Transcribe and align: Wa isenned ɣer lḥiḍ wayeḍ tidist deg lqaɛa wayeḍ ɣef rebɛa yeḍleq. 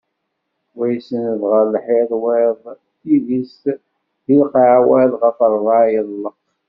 Wa 0.77 0.85
isenned 0.97 1.43
ɣer 1.51 1.65
lḥiḍ 1.73 2.09
wayeḍ 2.23 2.59
tidist 2.99 3.63
deg 4.25 4.37
lqaɛa 4.41 4.77
wayeḍ 4.89 5.13
ɣef 5.21 5.37
rebɛa 5.53 5.83
yeḍleq. 5.93 6.39